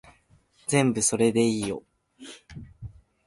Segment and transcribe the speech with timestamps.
[0.65, 1.83] 全部それでいいよ